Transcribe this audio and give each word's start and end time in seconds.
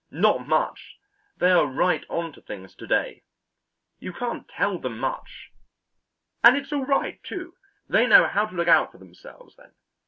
Not 0.09 0.47
much; 0.47 0.97
they 1.37 1.51
are 1.51 1.67
right 1.67 2.03
on 2.09 2.33
to 2.33 2.41
things 2.41 2.73
to 2.77 2.87
day. 2.87 3.21
You 3.99 4.13
can't 4.13 4.47
tell 4.49 4.79
them 4.79 4.97
much. 4.97 5.51
And 6.43 6.57
it's 6.57 6.73
all 6.73 6.87
right, 6.87 7.21
too; 7.23 7.53
they 7.87 8.07
know 8.07 8.25
how 8.25 8.47
to 8.47 8.55
look 8.55 8.67
out 8.67 8.91
for 8.91 8.97
themselves, 8.97 9.55
then. 9.57 9.75